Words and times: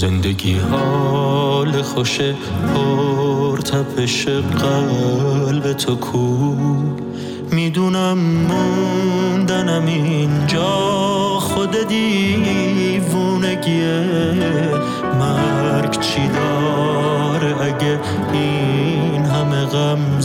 زندگی 0.00 0.56
حال 0.58 1.82
خوش 1.82 2.20
پرتپش 2.74 4.28
قلب 4.28 5.72
تو 5.72 5.96
کو. 5.96 6.54
می‌دونم 7.52 8.18
موندنم 8.18 9.86
اینجا 9.86 10.70
خود 11.40 11.88
دیوونگیه 11.88 12.94
مرگ 15.20 16.00
چی 16.00 16.28
داره 16.28 17.62
اگه 17.62 18.00
این 18.32 19.24
همه 19.24 19.64
غم 19.64 20.20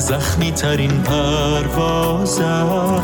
زخمی 0.00 0.50
ترین 0.50 1.02
پروازم. 1.02 3.02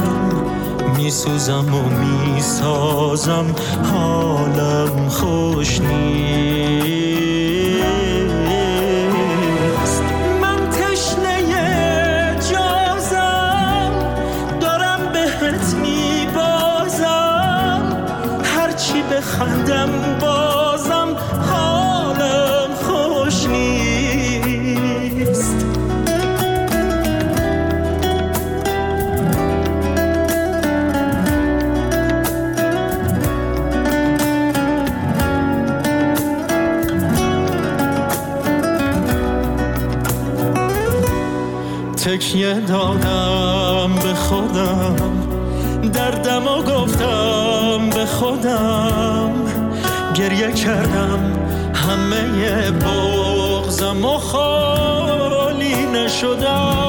میسوزم 0.97 1.75
و 1.75 1.89
می‌سازم 1.89 3.47
حالم 3.93 5.09
خوش 5.09 5.81
نیست. 5.81 6.96
دادم 42.67 43.95
به 44.03 44.15
خودم 44.15 44.97
دردم 45.93 46.47
و 46.47 46.63
گفتم 46.63 47.91
به 47.95 48.07
خودم. 48.07 49.33
گریه 50.15 50.53
کردم 50.53 51.33
همه 51.75 52.71
بغزم 52.71 54.05
و 54.05 54.19
خالی 54.19 55.87
نشدم. 55.87 56.87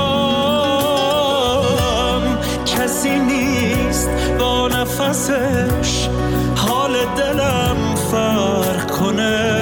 کسی 2.65 3.19
نیست 3.19 4.09
با 4.39 4.67
نفسش 4.67 6.09
حال 6.55 6.93
دلم 7.17 7.95
فرق 8.11 8.91
کنه. 8.91 9.55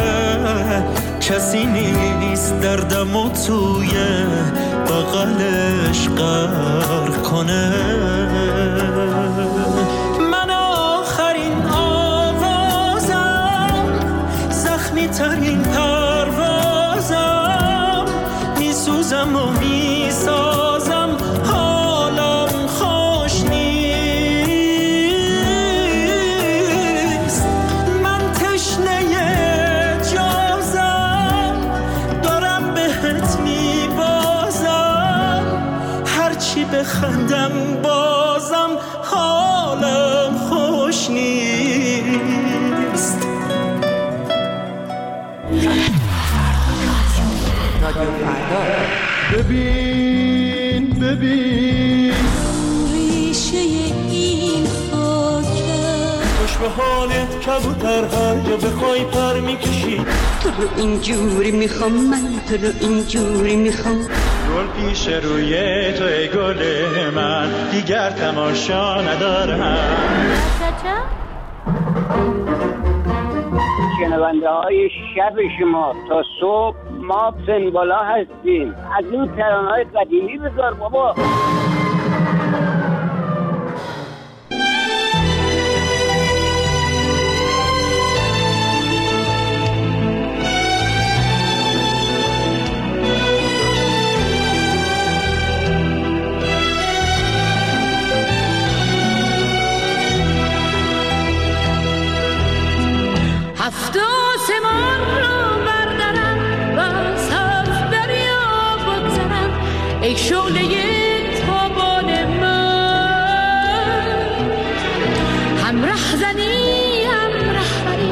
کسی 1.22 1.66
نیست 1.66 2.15
دردم 2.36 3.16
و 3.16 3.30
توی 3.30 3.92
بغلش 4.88 6.10
غرق 6.10 7.22
کنه. 7.22 7.72
ببین 49.34 50.90
ببین. 50.90 52.14
ریشه 52.94 53.58
این 54.12 54.66
خاکم. 54.92 56.26
خوش 56.40 56.58
به 56.58 56.70
حالت 56.70 57.40
کبوتر 57.46 58.04
هر 58.04 58.40
جا 58.50 58.58
بخوای 58.58 59.04
پر 59.04 59.40
می‌کشی. 59.40 59.98
تو 60.44 60.50
رو 60.50 60.68
اینجوری 60.78 61.52
می‌خوام 61.52 61.92
من 61.92 62.40
تو 62.50 62.56
رو 62.66 62.72
اینجوری 62.82 63.56
می‌خوام. 63.56 63.96
گل 63.96 64.68
پیش 64.88 65.08
روی 65.08 65.54
تو 65.94 66.04
ای 66.04 66.28
گل 66.28 66.62
من. 67.16 67.50
دیگر 67.72 68.10
تماشا 68.10 69.02
ندارم. 69.02 69.78
شنونده 74.00 74.50
های 74.50 74.90
شب 74.90 75.34
شما 75.60 75.94
تا 76.10 76.24
صبح 76.42 76.76
ما 77.08 77.34
سنبالا 77.46 78.00
هستیم. 78.00 78.76
از 78.98 79.06
این 79.12 79.28
ترانه 79.28 79.70
های 79.70 79.84
قدیمی 79.84 80.38
بذار 80.38 80.74
بابا. 80.74 81.16
ای 110.16 110.22
شعله 110.22 110.68
تابان 111.46 112.10
من. 112.26 113.36
هم 115.64 115.86
ره 115.86 116.16
زنی 116.16 117.04
هم 117.04 117.32
رهبری. 117.58 118.12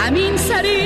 همین 0.00 0.36
سری 0.36 0.81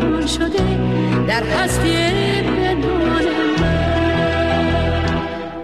پنهان 0.00 0.26
شده 0.26 0.62
در 1.28 1.42
هستی 1.42 1.94
پنهان 2.42 3.24
من. 3.60 3.74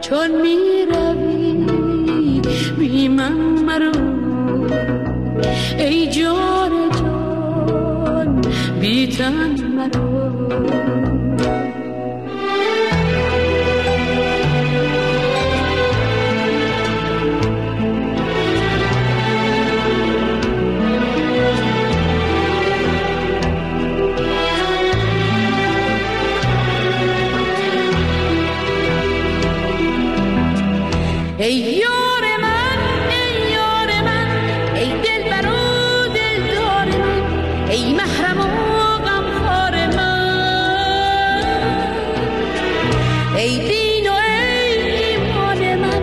چون 0.00 0.30
می 0.42 0.86
روی 0.90 2.40
بی 2.78 3.08
من 3.08 3.32
مرو 3.66 3.92
ای 5.78 6.06
جان 6.06 6.70
جان 6.98 8.40
بی 8.80 9.06
تن 9.06 9.56
مرو 9.76 11.15
ای 43.36 43.58
دین 43.58 44.10
و 44.10 44.12
ای 44.12 44.78
ایمان 45.04 45.76
من 45.76 46.02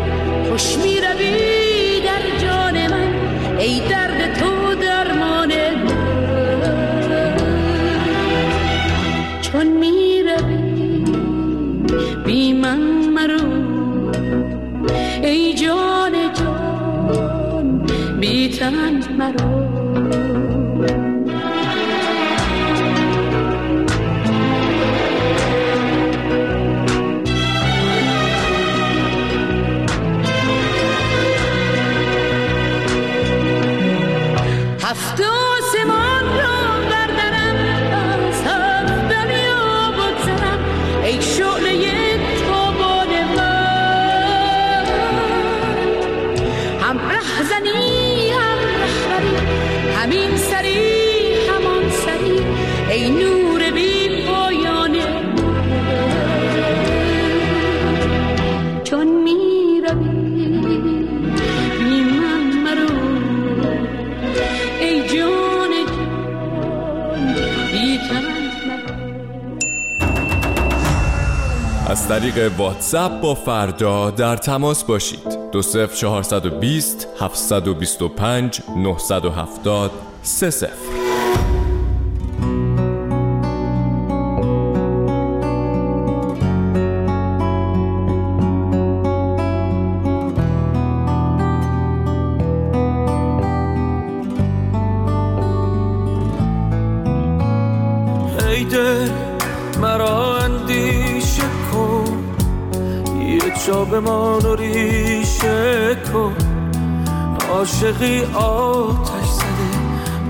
خوش 0.49 0.77
می 0.77 1.01
روی 1.01 2.01
در 2.05 2.45
جان 2.45 2.87
من 2.87 3.11
ای 3.59 3.79
درد 3.89 4.33
تو 4.33 4.75
درمان 4.75 5.49
من 5.83 6.03
چون 9.41 9.67
می 9.67 10.23
روی 10.23 11.03
بی 12.25 12.53
من 12.53 12.79
مرو 13.09 13.63
ای 15.23 15.53
جان 15.53 16.11
جان 16.33 17.87
بی 18.19 18.49
تن 18.49 19.03
مرو. 19.17 19.52
بیست 76.49 77.07
هفتصد 77.19 77.67
و 77.67 77.73
بیست 77.73 78.01
و 78.01 78.09
پنج 78.09 78.61
نهصد 78.77 79.25
و 79.25 79.29
هفتاد 79.29 79.91
سه 80.23 80.49
سفر 80.49 81.02
مرا 81.02 81.02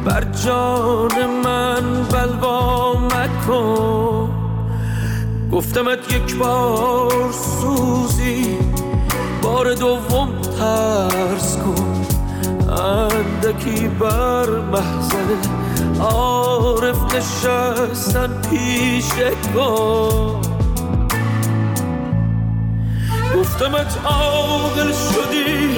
بر 0.06 0.24
جان 0.46 1.26
من 1.44 2.04
بلوا 2.04 2.94
مکن. 2.94 4.30
گفتمت 5.52 6.14
یک 6.14 6.36
بار 6.36 7.32
سوزی 7.32 8.58
بار 9.42 9.74
دوم 9.74 10.30
ترس 10.42 11.58
کن. 11.58 12.06
اندکی 12.72 13.88
بر 13.88 14.50
محضره 14.50 15.38
عارف 16.02 17.16
نشستن 17.16 18.42
پیش 18.50 19.10
کن. 19.56 20.42
گفتمت 23.36 23.98
عاقل 24.06 24.92
شدی 24.92 25.78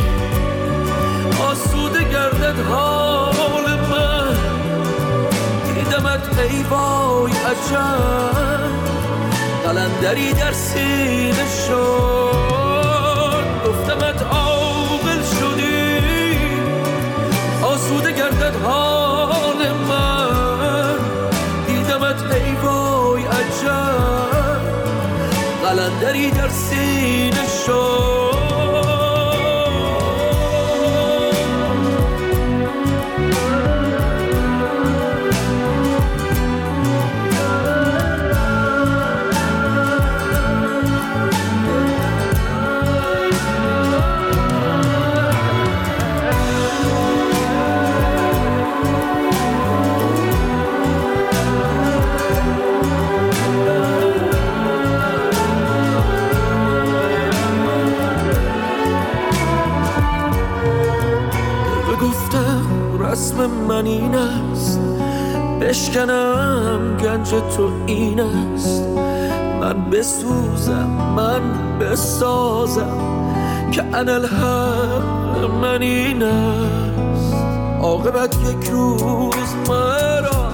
آسوده 1.51 2.03
گردد 2.03 2.59
حال. 2.69 3.64
دیدمت 6.15 6.39
ای 6.39 6.63
وای 6.63 7.31
عجب. 7.31 8.71
قلندری 9.65 10.33
در 10.33 10.53
سینه 10.53 11.45
شد. 11.67 13.43
گفتمت 13.67 14.21
عاقل 14.21 15.21
شدی. 15.39 16.37
آسوده 17.63 18.11
گردد 18.11 18.55
حال 18.63 19.71
من. 19.89 20.97
دیدمت 21.67 22.31
ای 22.31 22.55
وای 22.63 23.23
عجب. 23.23 24.61
قلندری 25.63 26.31
در 26.31 26.49
سینه 26.49 27.45
شد. 27.65 28.24
تو 67.41 67.69
این 67.85 68.19
است. 68.19 68.83
من 69.61 69.89
بسوزم 69.89 70.89
من 71.15 71.41
بسازم 71.79 72.97
که 73.71 73.83
انا 73.93 74.13
الحق 74.13 75.51
من 75.61 75.81
این 75.81 76.23
است. 76.23 77.33
عاقبت 77.81 78.35
یک 78.35 78.69
روز 78.69 79.55
مرا 79.69 80.51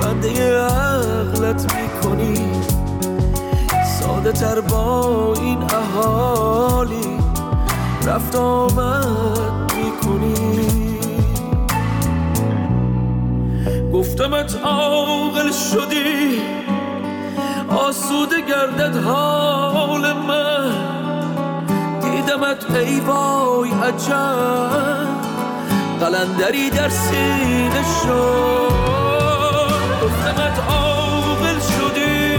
بنده 0.00 0.58
عقلت 0.58 1.74
می‌کنی. 1.74 2.34
ساده 4.00 4.32
تر 4.32 4.60
با 4.60 5.34
این 5.42 5.58
احالی 5.62 7.18
رفت 8.06 8.36
آمد 8.36 9.72
می‌کنی. 9.76 10.71
گفتمت 14.22 14.56
عاقل 14.64 15.50
شدی. 15.52 16.42
آسوده 17.68 18.40
گردد 18.40 19.04
حال 19.04 20.12
من. 20.12 20.72
دیدمت 22.00 22.70
ای 22.70 23.00
وای 23.00 23.70
عجب. 23.70 25.08
قلندری 26.00 26.70
در 26.70 26.88
سینه 26.88 27.84
شد. 28.02 28.72
گفتمت 30.02 30.58
عاقل 30.68 31.58
شدی. 31.60 32.36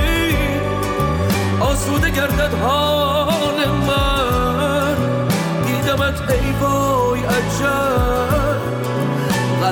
آسوده 1.60 2.10
گردد 2.10 2.54
حال 2.62 3.68
من. 3.88 4.96
دیدمت 5.66 6.32
ای 6.32 6.52
وای 6.62 7.20
عجب. 7.20 8.33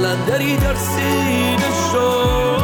قلندری 0.01 0.58
در 0.58 0.75
سینه 0.75 1.72
شد 1.91 2.61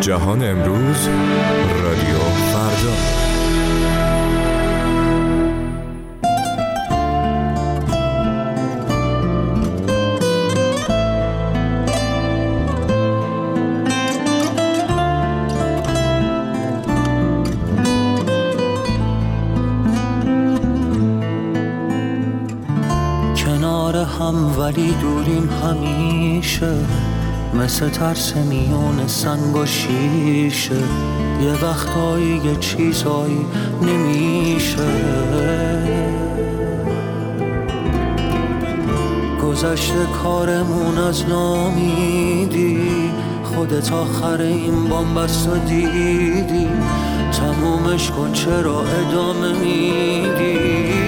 جهان 0.00 0.42
امروز 0.42 1.08
رادیو 1.82 2.18
فردا. 2.52 2.94
کنار 23.36 23.96
هم 23.96 24.58
ولی 24.58 24.92
دوریم 24.92 25.48
همیشه. 25.64 26.74
مثل 27.54 27.88
ترس 27.88 28.36
میون 28.36 29.06
سنگ 29.06 29.56
و 29.56 29.66
شیشه 29.66 30.74
یه 31.42 31.64
وقتایی 31.64 32.40
یه 32.44 32.56
چیزایی 32.56 33.46
نمیشه. 33.82 34.86
گذشته 39.42 40.06
کارمون 40.22 40.98
از 40.98 41.28
نامیدی 41.28 43.10
خودت 43.44 43.92
آخر 43.92 44.40
این 44.40 44.88
بامبست 44.88 45.48
و 45.48 45.58
دیدی. 45.68 46.68
تمومش 47.32 48.10
کن 48.10 48.32
چرا 48.32 48.80
ادامه 48.80 49.52
میدی؟ 49.52 50.99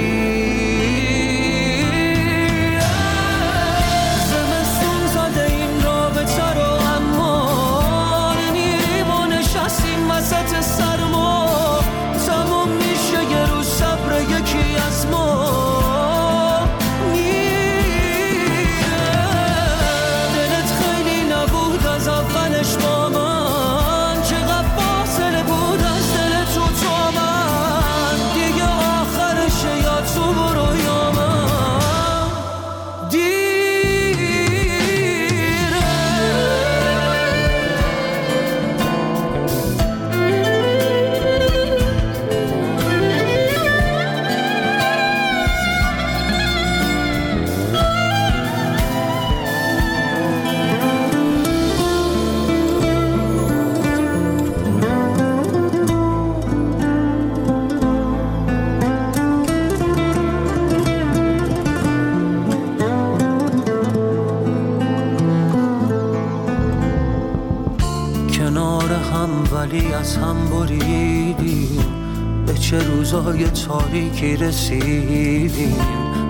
تاریکی 74.22 74.36
رسیدیم. 74.36 75.76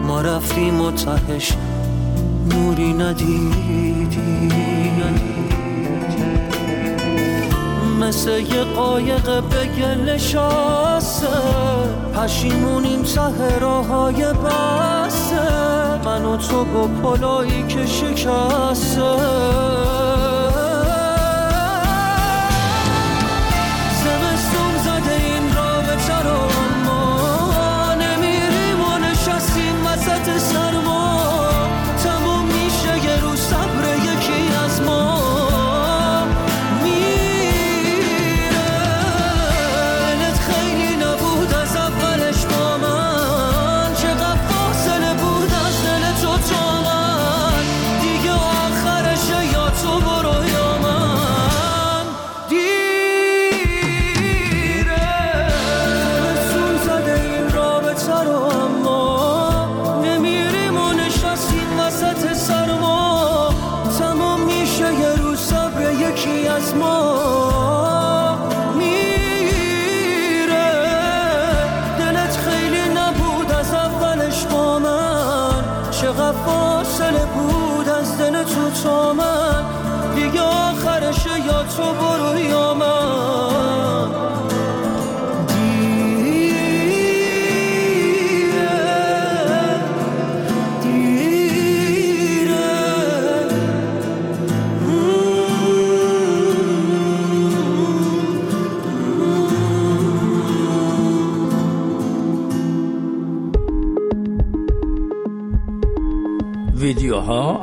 ما 0.07 0.21
رفتیم 0.21 0.81
و 0.81 0.91
تهش 0.91 1.53
نوری 2.51 2.93
ندیدیم. 2.93 4.13
مثل 8.01 8.31
یه 8.31 8.65
قایق 8.65 9.43
به 9.43 9.67
گل 9.67 10.17
شاسته 10.17 11.27
پشیمونیم 12.15 13.03
ته 13.03 13.59
راهای 13.59 14.25
بسته. 14.25 15.43
من 16.05 16.25
و 16.25 16.37
تو 16.37 16.65
با 16.65 16.87
پلایی 16.87 17.63
که 17.69 17.87
شکسته. 17.87 19.03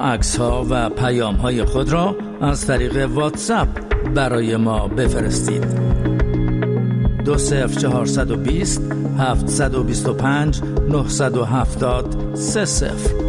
عکس 0.09 0.37
ها 0.37 0.65
و 0.69 0.89
پیام 0.89 1.35
های 1.35 1.63
خود 1.63 1.89
را 1.89 2.15
از 2.41 2.67
طریق 2.67 3.09
واتساپ 3.13 3.67
برای 4.15 4.57
ما 4.57 4.87
بفرستید. 4.87 5.65
دو 7.25 7.37
سف 7.37 7.77
چهارصد 7.77 8.31
و 8.31 8.35
بیست 8.37 8.91
هفتصد 9.17 9.75
و 9.75 9.83
بیست 9.83 10.09
و 10.09 10.13
پنج 10.13 10.61
نهصد 10.89 11.37
و 11.37 11.45
هفتاد 11.45 12.35
سه 12.35 12.65
سفر 12.65 13.28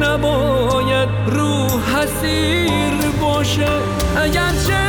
نباید 0.00 1.08
روح 1.26 1.96
حسیر 1.96 2.76
اگر 3.46 3.68
اگرچه 4.16 4.84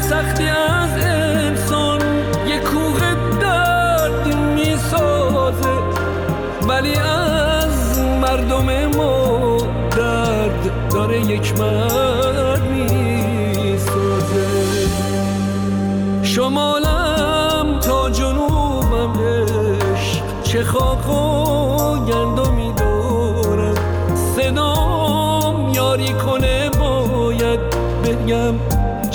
سختی 0.00 0.44
از 0.44 1.04
انسان 1.04 2.00
یک 2.46 2.62
کوه 2.62 3.00
درد 3.40 4.26
می 4.54 4.76
سازه 4.90 5.74
ولی 6.68 6.94
از 6.96 7.98
مردم 7.98 8.86
ما 8.96 9.58
درد 9.96 10.90
داره 10.90 11.20
یک 11.20 11.54
مرد 11.58 12.62
می‌سازه. 12.70 14.46
شمالم 16.22 17.80
تا 17.80 18.10
جنوبم 18.10 19.12
عشق 19.20 20.42
چه 20.42 20.64
خاکم 20.64 21.43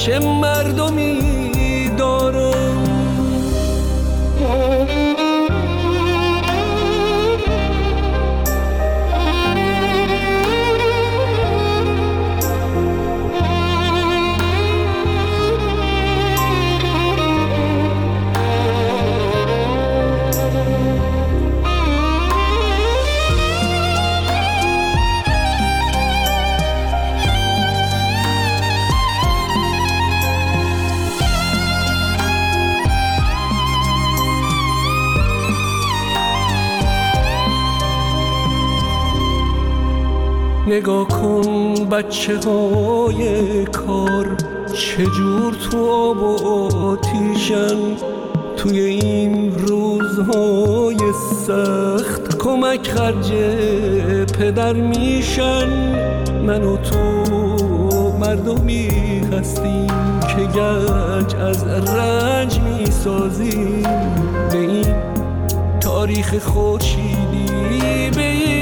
چه 0.10 0.20
مردمی 0.20 1.19
نگاه 40.70 41.08
کن 41.08 41.74
بچه 41.92 42.38
های 42.38 43.66
کار 43.66 44.38
چجور 44.74 45.54
تو 45.54 45.92
آب 45.92 46.18
و 46.18 46.48
آتیشن؟ 46.78 47.78
توی 48.58 48.80
این 48.80 49.54
روزهای 49.58 50.98
سخت 51.48 52.38
کمک 52.38 52.88
خرج 52.88 53.32
پدر 54.40 54.74
میشن. 54.74 55.68
من 56.46 56.64
و 56.64 56.78
تو 56.78 57.00
مردمی 58.20 58.88
هستیم 59.34 59.88
که 60.22 60.60
گنج 60.60 61.36
از 61.36 61.64
رنج 61.68 62.60
می‌سازیم. 62.60 63.84
به 64.52 64.58
این 64.58 64.96
تاریخ 65.82 66.38
خورشیدی 66.38 68.10
به 68.16 68.22
این 68.22 68.59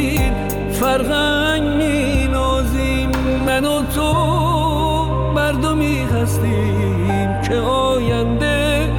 فرهنگ 0.80 1.64
می 1.64 2.28
نازیم 2.28 3.12
من 3.46 3.66
و 3.66 3.82
تو 3.96 4.14
مردمی 5.36 5.98
هستیم 5.98 7.42
که 7.42 7.56
آینده 7.56 8.90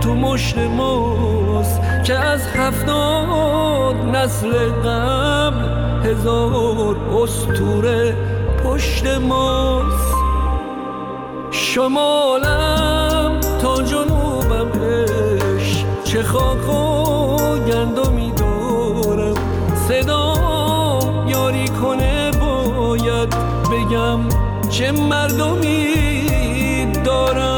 تو 0.00 0.14
مشت 0.14 0.58
ماست. 0.58 1.80
که 2.04 2.14
از 2.14 2.46
هفتاد 2.46 4.16
نسل 4.16 4.52
قبل 4.84 5.64
هزار 6.04 6.96
استوره 7.22 8.16
پشت 8.64 9.06
ماست. 9.06 10.14
شمالم 11.50 13.40
تا 13.62 13.82
جنوبم 13.82 14.68
عشق. 14.82 15.86
چه 16.04 16.22
خاک 16.22 16.68
و 16.68 17.36
گندمی 17.58 18.32
دارم. 18.32 19.34
صدام 19.88 20.27
چه 24.78 24.92
مردمی 24.92 25.96
دارم 27.04 27.57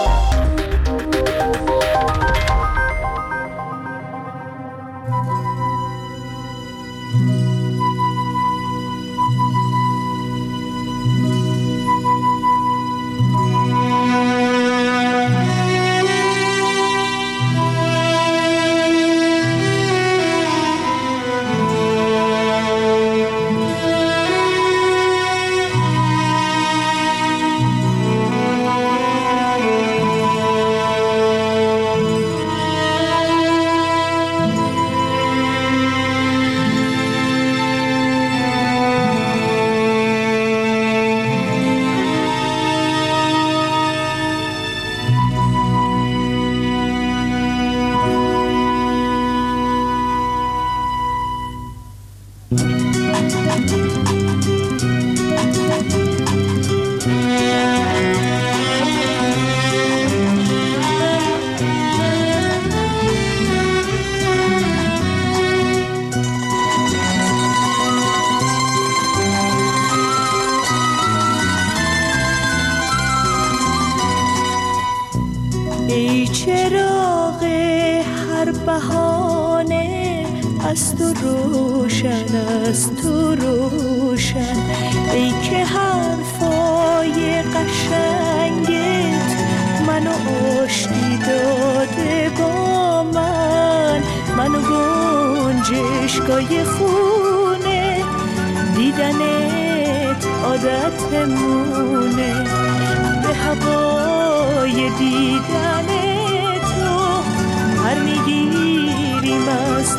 ای 52.51 52.80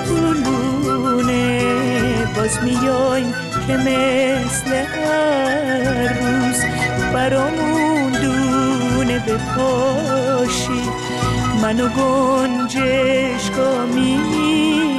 طولونه 0.06 1.52
باز 2.36 2.58
میایم 2.64 3.32
که 3.66 3.76
مثل 3.76 4.74
هر 4.74 6.08
روز 6.08 6.60
برامون 7.14 8.12
دونه 8.12 9.18
بپاشی 9.18 10.82
منو 11.62 11.88
گنجشگاه 11.88 13.86
میری 13.86 14.91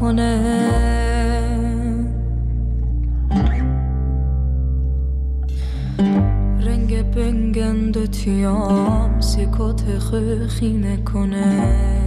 کنه 0.00 0.32
رنگ 6.60 7.10
بنگند 7.10 8.10
تیام 8.10 9.20
سیکوت 9.20 9.82
خینه 10.48 10.96
کنه. 10.96 12.05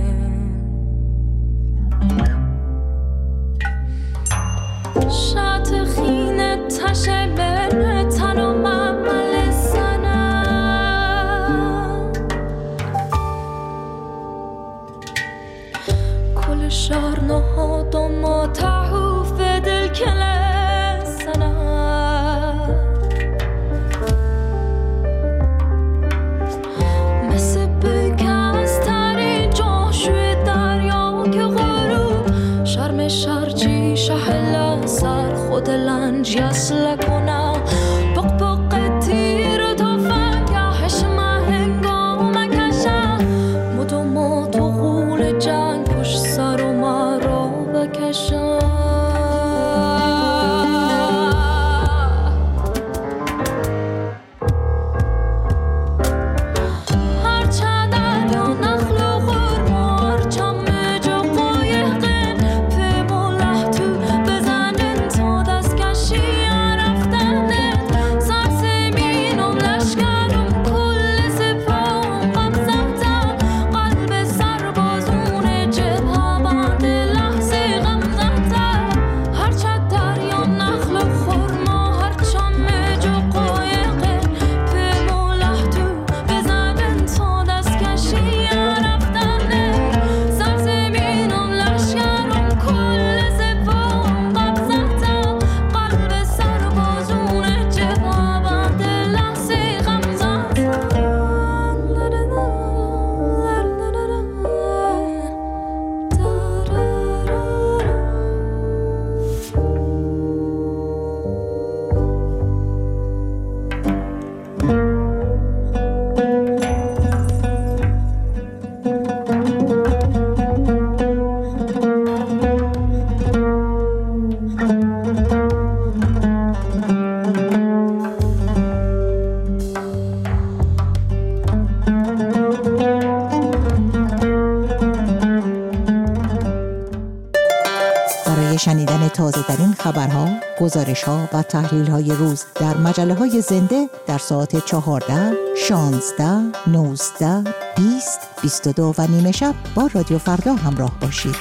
تحلیل 141.70 141.88
های 141.88 142.12
روز 142.12 142.44
در 142.56 142.78
مجله 142.78 143.14
های 143.14 143.42
زنده 143.42 143.90
در 144.08 144.18
ساعت 144.18 144.66
14, 144.66 145.34
16, 145.56 146.24
19, 146.68 147.44
20, 147.78 148.20
22 148.42 148.94
و 148.98 149.08
نیمه 149.08 149.32
شب 149.32 149.54
با 149.76 149.90
رادیو 149.94 150.18
فردا 150.18 150.54
همراه 150.54 150.92
باشید. 151.02 151.36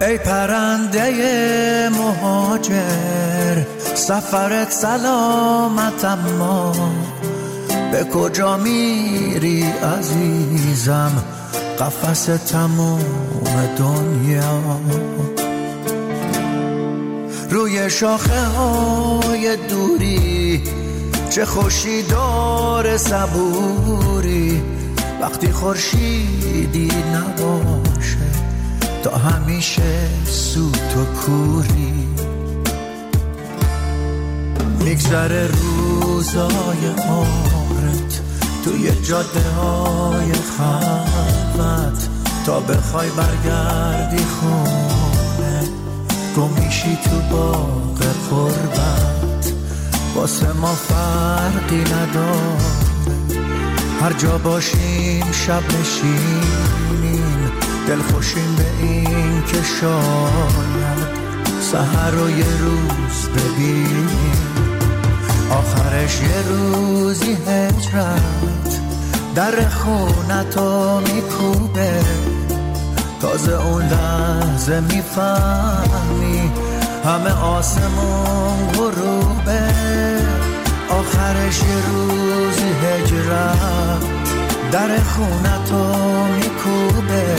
ای 0.00 0.18
پرنده 0.18 1.88
مهاجر 1.88 3.64
سفرت 3.94 4.70
سلامت 4.70 6.04
اما 6.04 6.72
به 7.92 8.04
کجا 8.04 8.56
میری 8.56 9.64
عزیزم 9.98 11.12
قفس 11.78 12.24
تموم 12.24 13.04
دنیا 13.78 14.78
روی 17.50 17.90
شاخه 17.90 18.44
های 18.44 19.56
دوری. 19.56 20.62
چه 21.30 21.44
خوشی 21.44 22.02
داره 22.02 22.96
صبوری. 22.96 24.62
وقتی 25.20 25.52
خورشیدی 25.52 26.90
نباشه 27.14 28.18
تا 29.02 29.16
همیشه 29.16 30.08
سوت 30.26 30.96
و 30.96 31.04
کوری. 31.04 32.08
میگذره 34.84 35.46
روزای 35.46 36.86
عمرت 37.08 38.20
توی 38.64 38.92
جاده 39.02 39.50
های 39.50 40.32
خلوت. 40.32 42.08
تا 42.46 42.60
بخوای 42.60 43.08
برگردی 43.10 44.24
خونه 44.24 45.17
گم 46.38 46.64
میشی 46.64 46.98
تو 47.04 47.36
باغ 47.36 47.98
قربت 48.30 49.52
واسه 50.14 50.52
ما 50.52 50.74
فرقی 50.74 51.80
نداره. 51.80 52.58
هر 54.00 54.12
جا 54.12 54.38
باشیم 54.38 55.32
شب 55.32 55.62
نشینیم. 55.80 57.52
دل 57.88 57.98
خوشیم 57.98 58.56
به 58.56 58.86
این 58.86 59.42
که 59.42 59.62
شاید 59.80 61.08
سهر 61.60 62.10
رو 62.10 62.30
یه 62.30 62.58
روز 62.60 63.28
ببینیم. 63.28 64.08
آخرش 65.50 66.20
یه 66.20 66.48
روزی 66.48 67.36
هجرت 67.46 68.80
در 69.34 69.68
خونتو 69.68 71.00
میکوبه. 71.00 72.00
تازه 73.20 73.52
اون 73.52 73.82
لحظه 73.82 74.80
می‌فهمی 74.80 76.52
همه 77.04 77.30
آسمون 77.42 78.68
غروبه. 78.76 79.62
آخرش 80.90 81.58
یه 81.58 81.86
روزی 81.90 82.72
هجرت 82.82 84.02
در 84.72 84.88
خونتو 84.98 85.84
میکوبه. 86.34 87.36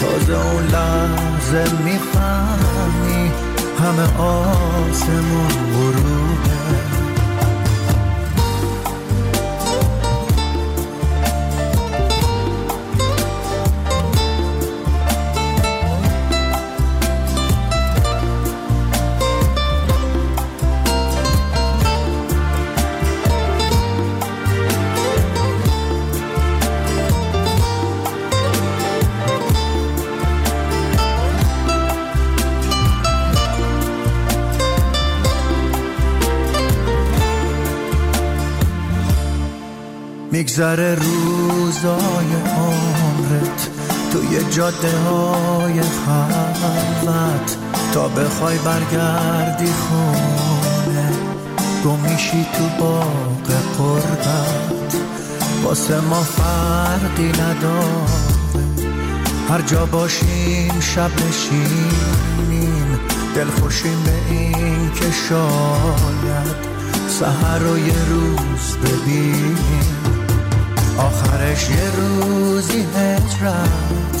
تازه 0.00 0.32
اون 0.32 0.64
لحظه 0.66 1.74
می‌فهمی 1.84 3.32
همه 3.78 4.22
آسمون 4.22 5.48
غروبه. 5.48 6.87
میگذره 40.32 40.94
روزای 40.94 42.32
عمرت. 42.56 43.68
توی 44.12 44.50
جاده 44.50 44.98
های 44.98 45.80
خلوت. 45.80 47.56
تا 47.92 48.08
بخوای 48.08 48.58
برگردی 48.58 49.66
خونه. 49.66 51.10
گم 51.84 52.10
میشی 52.10 52.46
تو 52.58 52.84
باغ 52.84 53.46
قربت. 53.78 54.94
واسه 55.64 56.00
ما 56.00 56.20
فرقی 56.20 57.28
نداره. 57.28 58.28
هر 59.48 59.60
جا 59.60 59.86
باشیم 59.86 60.80
شب 60.80 61.10
نشینیم. 61.28 62.98
دل 63.34 63.46
خوشیم 63.46 64.04
به 64.04 64.34
این 64.34 64.90
که 64.92 65.10
شاید 65.28 66.68
سهر 67.08 67.58
رو 67.58 67.78
یه 67.78 67.94
روز 68.10 68.76
ببینیم. 68.76 70.07
آخرش 70.98 71.70
یه 71.70 71.90
روزی 71.96 72.86
هجرت 72.96 74.18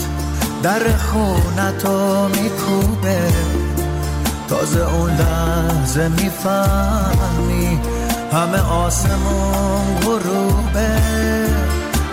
در 0.62 0.96
خونتو 0.96 2.28
میکوبه. 2.28 3.32
تازه 4.48 4.94
اون 4.94 5.10
لحظه 5.10 6.08
می‌فهمی 6.08 7.80
همه 8.32 8.60
آسمون 8.60 9.96
غروبه. 10.04 10.98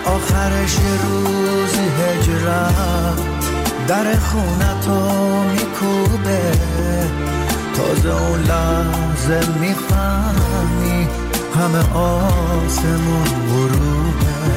آخرش 0.06 0.74
یه 0.74 1.02
روزی 1.02 1.88
هجرت 1.98 3.18
در 3.88 4.04
خونتو 4.18 5.00
میکوبه. 5.52 6.52
تازه 7.76 8.22
اون 8.22 8.40
لحظه 8.40 9.40
می‌فهمی 9.60 11.08
همه 11.54 11.94
آسمون 11.94 13.24
غروبه. 13.48 14.55